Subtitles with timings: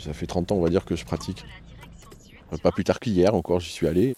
[0.00, 1.44] ça fait 30 ans, on va dire, que je pratique.
[2.62, 4.14] Pas plus tard qu'hier encore, j'y suis allé.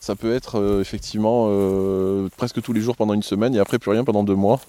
[0.00, 3.78] Ça peut être euh, effectivement euh, presque tous les jours pendant une semaine et après
[3.78, 4.60] plus rien pendant deux mois.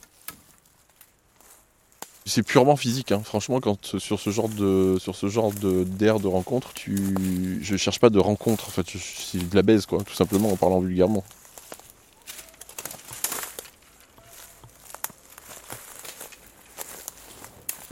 [2.26, 3.22] C'est purement physique, hein.
[3.24, 8.00] franchement, quand sur ce genre de sur ce genre d'air de, rencontre, tu, je cherche
[8.00, 11.24] pas de rencontre, en fait, c'est de la baise, quoi, tout simplement en parlant vulgairement.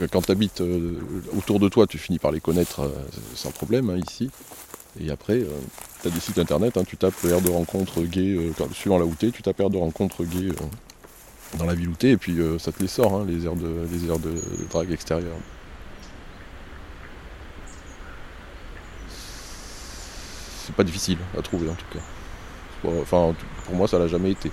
[0.06, 0.94] Quand tu habites euh,
[1.36, 2.90] autour de toi, tu finis par les connaître euh,
[3.34, 4.30] sans problème hein, ici.
[5.00, 5.48] Et après, euh,
[6.02, 6.84] tu as des sites internet, hein.
[6.86, 8.38] tu tapes air de rencontre gay,
[8.72, 10.50] suivant là où tu tapes air de rencontre gay
[11.58, 13.98] dans la ville où et puis ça te les sort, hein, les aires de, les
[13.98, 15.36] de, de drague extérieure.
[20.64, 22.00] C'est pas difficile à trouver en tout cas.
[23.00, 24.52] Enfin, pour moi, ça l'a jamais été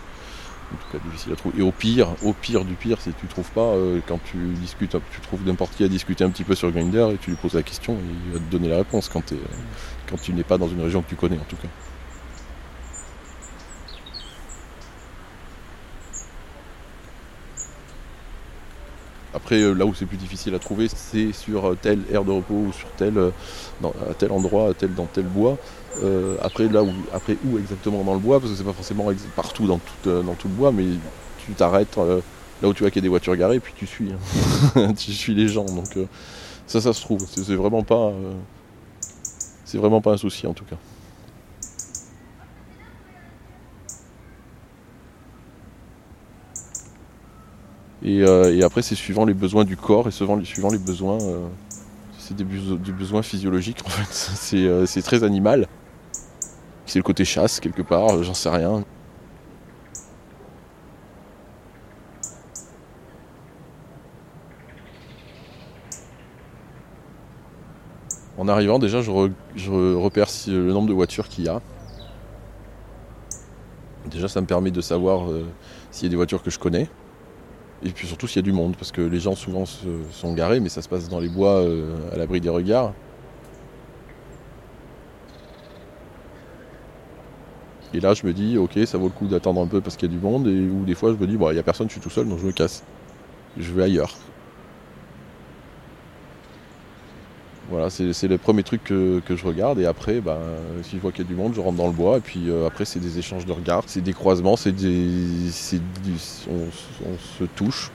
[0.74, 1.60] en tout cas difficile à trouver.
[1.60, 4.98] Et au pire, au pire du pire, si tu trouves pas, euh, quand tu discutes,
[5.12, 7.54] tu trouves n'importe qui à discuter un petit peu sur Grindr et tu lui poses
[7.54, 9.34] la question et il va te donner la réponse quand,
[10.10, 11.70] quand tu n'es pas dans une région que tu connais en tout cas.
[19.46, 22.56] Après, euh, là où c'est plus difficile à trouver, c'est sur telle aire de repos
[22.56, 23.14] ou sur tel,
[23.84, 25.58] à tel endroit, tel, dans tel bois.
[26.04, 29.08] Euh, après, là où, après où exactement dans le bois, parce que c'est pas forcément
[29.36, 30.86] partout dans tout, euh, dans tout le bois, mais
[31.46, 32.22] tu t'arrêtes euh,
[32.62, 34.94] là où tu vois qu'il y a des voitures garées, puis tu suis, hein.
[34.98, 35.66] tu suis les gens.
[35.66, 35.98] Donc
[36.68, 37.26] ça, ça se trouve.
[37.28, 37.86] C'est vraiment
[39.64, 40.78] c'est vraiment pas un souci en tout cas.
[48.06, 48.24] Et,
[48.64, 51.18] après, c'est suivant les besoins du corps et suivant, les besoins.
[52.20, 54.86] c'est des, besoins physiologiques en fait.
[54.86, 55.68] C'est très animal.
[56.86, 58.84] C'est le côté chasse quelque part, euh, j'en sais rien.
[68.38, 71.60] En arrivant déjà je, repère le nombre de voitures qu'il y a.
[74.06, 75.46] Déjà ça me permet de savoir euh,
[75.90, 76.88] s'il y a des voitures que je connais.
[77.84, 80.60] Et puis surtout s'il y a du monde, parce que les gens souvent sont garés,
[80.60, 82.94] mais ça se passe dans les bois euh, à l'abri des regards.
[87.94, 90.12] Et là, je me dis, ok, ça vaut le coup d'attendre un peu parce qu'il
[90.12, 90.48] y a du monde.
[90.48, 92.10] Et ou des fois, je me dis, bon, il n'y a personne, je suis tout
[92.10, 92.84] seul, donc je me casse.
[93.58, 94.16] Je vais ailleurs.
[97.70, 99.80] Voilà, c'est le premier truc que, je regarde.
[99.80, 100.38] Et après, ben,
[100.84, 102.18] si je vois qu'il y a du monde, je rentre dans le bois.
[102.18, 105.50] Et puis euh, après, c'est des échanges de regards, c'est des croisements, c'est des,
[106.48, 107.92] on, se touche.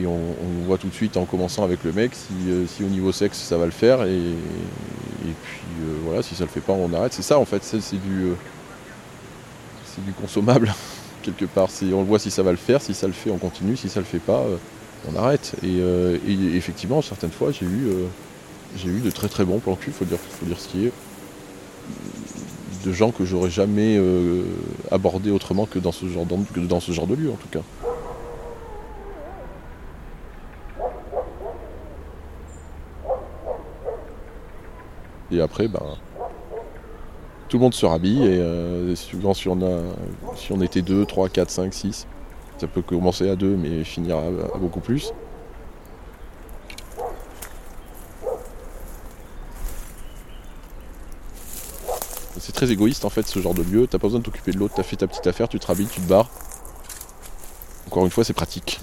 [0.00, 0.18] Et on,
[0.66, 3.58] voit tout de suite en commençant avec le mec si, euh, au niveau sexe ça
[3.58, 4.02] va le faire.
[4.02, 4.32] Et,
[5.44, 7.12] puis euh, voilà, si ça le fait pas, on arrête.
[7.12, 8.32] C'est ça en fait, c'est du,
[9.86, 10.74] c'est du consommable
[11.22, 11.68] quelque part.
[11.92, 14.00] On voit si ça va le faire, si ça le fait, on continue, si ça
[14.00, 14.44] le fait pas,
[15.10, 15.54] on arrête.
[15.62, 15.80] Et,
[16.56, 17.90] effectivement, certaines fois, j'ai eu,
[18.76, 20.92] j'ai eu de très très bons plans cul, faut dire, faut dire ce qui est,
[22.84, 24.00] de gens que j'aurais jamais
[24.90, 27.62] abordé autrement que dans ce genre que dans ce genre de lieu en tout cas.
[35.32, 35.80] Et après, ben,
[37.48, 39.80] tout le monde se rhabille et euh, souvent si on, a,
[40.36, 42.06] si on était 2, 3, 4, 5, 6,
[42.58, 45.12] ça peut commencer à 2 mais finir à, beaucoup plus.
[52.38, 54.58] C'est très égoïste en fait ce genre de lieu, t'as pas besoin de t'occuper de
[54.58, 56.28] l'autre, t'as fait ta petite affaire, tu te rhabilles, tu te barres.
[57.86, 58.80] Encore une fois c'est pratique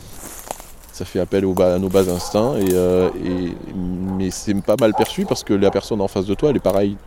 [1.00, 5.46] ça fait appel à nos bas instincts, euh, et, mais c'est pas mal perçu parce
[5.46, 6.97] que la personne en face de toi, elle est pareille.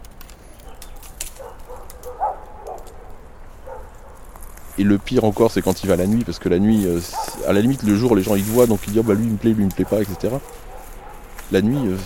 [4.83, 6.99] Et le pire encore, c'est quand il va la nuit, parce que la nuit, euh,
[7.47, 9.27] à la limite, le jour, les gens ils voient, donc ils disent oh, bah lui
[9.27, 10.35] il me plaît, lui il me plaît pas, etc.
[11.53, 11.97] La nuit, euh,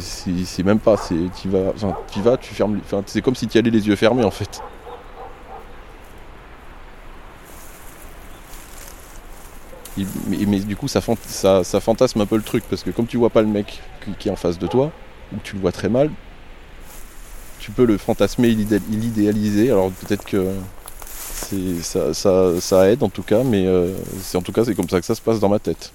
[0.00, 1.74] c'est même pas, tu vas,
[2.10, 4.62] tu vas, tu fermes, c'est comme si tu allais les yeux fermés en fait.
[10.28, 13.42] mais, du coup, ça, fantasme un peu le truc, parce que comme tu vois pas
[13.42, 13.82] le mec
[14.18, 14.92] qui, est en face de toi,
[15.34, 16.10] ou tu le vois très mal,
[17.58, 19.70] tu peux le fantasmer l'idéaliser.
[19.70, 20.54] Alors peut-être que
[21.82, 25.06] ça, aide en tout cas, mais euh, c'est en tout cas c'est comme ça que
[25.06, 25.92] ça se passe dans ma tête.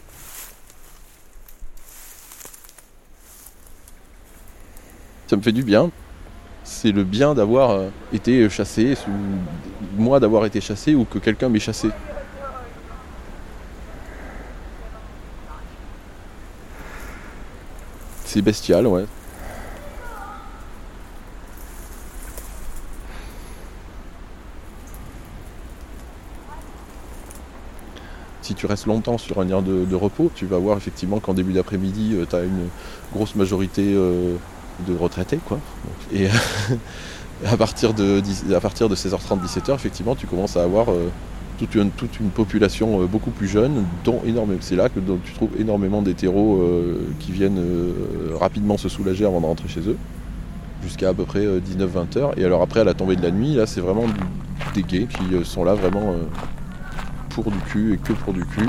[5.27, 5.91] Ça me fait du bien.
[6.63, 8.95] C'est le bien d'avoir euh, été chassé,
[9.97, 11.89] moi d'avoir été chassé, ou que quelqu'un m'ait chassé.
[18.25, 19.05] C'est bestial, ouais.
[28.57, 32.15] Tu restes longtemps sur un air de, repos, tu vas voir effectivement qu'en début d'après-midi,
[32.29, 32.67] tu as une
[33.13, 35.39] grosse majorité de retraités.
[35.47, 35.59] Quoi.
[36.13, 36.27] Et
[37.45, 38.21] à partir de,
[38.53, 40.87] à partir de 16h30, 17h, effectivement, tu commences à avoir
[41.57, 44.21] toute une, toute une population beaucoup plus jeune, dont.
[44.61, 46.61] C'est là que tu trouves énormément d'hétéros
[47.19, 47.61] qui viennent
[48.39, 49.97] rapidement se soulager avant de rentrer chez eux
[50.83, 52.37] jusqu'à à peu près 19-20 heures.
[52.37, 54.05] Et alors après, à la tombée de la nuit, là, c'est vraiment
[54.73, 56.23] des gays qui euh, sont là vraiment euh,
[57.43, 58.67] pour du cul et que pour du cul.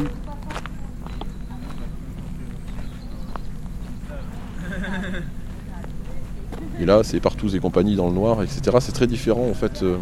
[6.79, 8.76] Et là, c'est partout et compagnies dans le noir, etc.
[8.81, 9.97] C'est très différent en fait, euh,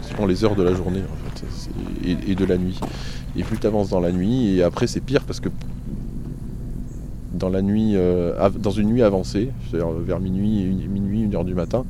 [0.00, 1.02] selon les heures de la journée
[2.02, 2.80] et, de la nuit.
[3.36, 5.50] Et plus tu avances dans la nuit, et après c'est pire parce que
[7.34, 11.54] dans la nuit, euh, dans une nuit avancée, c'est-à-dire vers minuit, minuit, une heure du
[11.54, 11.84] matin.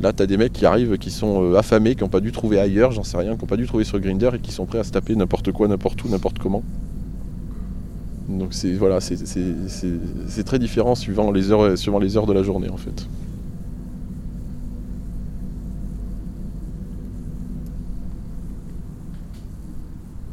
[0.00, 2.32] Là, tu as des mecs qui arrivent, qui sont euh, affamés, qui n'ont pas dû
[2.32, 4.66] trouver ailleurs, j'en sais rien, qui n'ont pas dû trouver sur Grinder et qui sont
[4.66, 6.62] prêts à se taper n'importe quoi, n'importe où, n'importe comment.
[8.28, 12.70] Donc c'est voilà, c'est très différent suivant les heures, suivant les heures de la journée
[12.70, 13.06] en fait.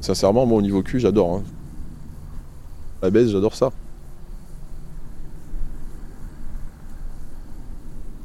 [0.02, 1.36] Sincèrement, moi au niveau cul, j'adore.
[1.36, 1.44] Hein.
[3.02, 3.72] La baisse, j'adore ça.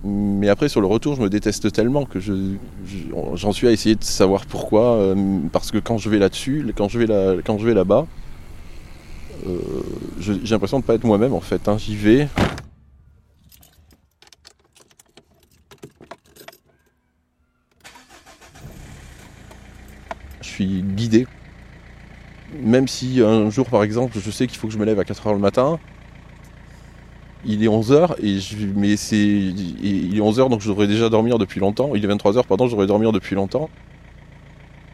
[0.06, 4.04] Mais après, sur le retour, je me déteste tellement que j'en suis à essayer de
[4.04, 4.96] savoir pourquoi.
[4.96, 8.06] Euh, parce que quand je vais là-dessus, quand je vais là, quand je vais là-bas,
[9.46, 9.58] euh,
[10.20, 11.68] j'ai l'impression de ne pas être moi-même en fait.
[11.68, 11.78] Hein.
[11.78, 12.28] J'y vais.
[20.42, 21.26] Je suis guidé.
[22.60, 25.04] Même si un jour, par exemple, je sais qu'il faut que je me lève à
[25.04, 25.80] 4h le matin,
[27.46, 31.38] il est 11h et je, mais c'est il est 11h donc je devrais déjà dormir
[31.38, 31.94] depuis longtemps.
[31.94, 33.68] Il est 23h pardon, je devrais dormir depuis longtemps.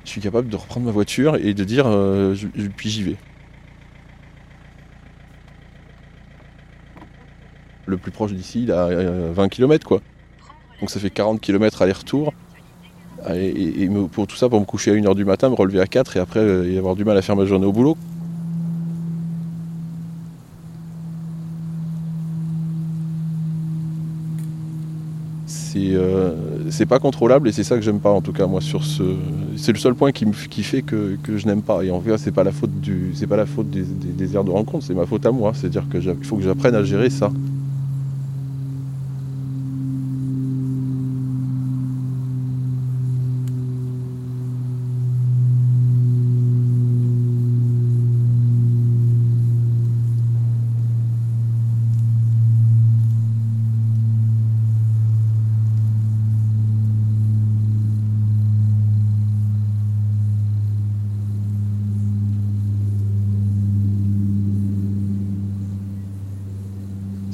[0.05, 2.35] Je suis capable de reprendre ma voiture et de dire euh,
[2.77, 3.17] puis j'y vais.
[7.87, 8.89] Le plus proche d'ici, il a
[9.33, 10.01] 20 km quoi.
[10.81, 12.33] Donc ça fait 40 km aller-retour.
[13.35, 16.17] Et, pour tout ça, pour me coucher à 1h du matin, me relever à 4
[16.17, 17.97] et après euh, avoir du mal à faire ma journée au boulot.
[25.77, 26.33] Euh,
[26.71, 29.03] c'est pas contrôlable et c'est ça que j'aime pas en tout cas moi sur ce
[29.57, 31.85] c'est le seul point qui, fait que, je n'aime pas.
[31.85, 34.45] Et en fait c'est pas la faute du c'est pas la faute des, des, aires
[34.45, 35.53] de rencontre c'est ma faute à moi.
[35.55, 37.31] C'est à dire que il faut que j'apprenne à gérer ça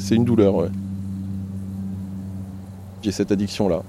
[0.06, 0.68] c'est une douleur, ouais.
[3.02, 3.82] J'ai cette addiction-là.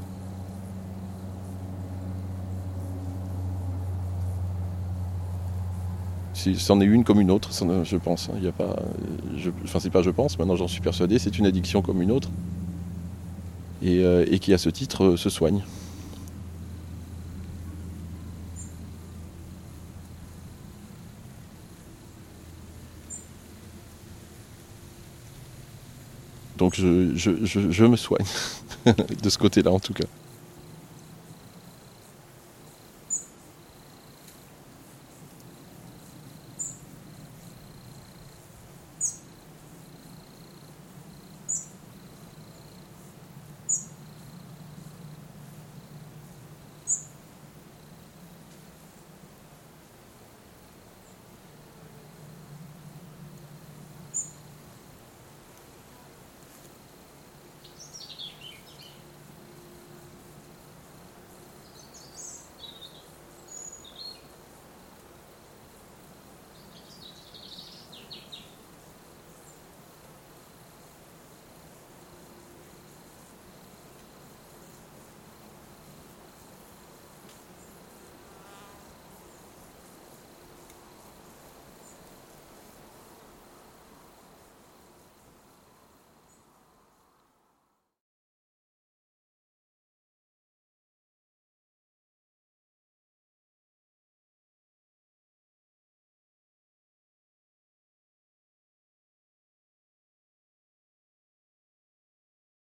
[6.56, 7.52] c'en est une comme une autre,
[7.84, 8.30] je pense.
[8.38, 8.78] Il y a pas,
[9.64, 12.30] enfin c'est pas je pense, maintenant j'en suis persuadé, c'est une addiction comme une autre,
[13.84, 15.62] et, euh, qui à ce titre euh, se soigne.
[26.58, 28.26] Donc je, je, je, me soigne,
[28.86, 30.06] de ce côté-là en tout cas.